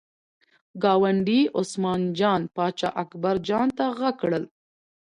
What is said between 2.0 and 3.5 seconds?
جان پاچا اکبر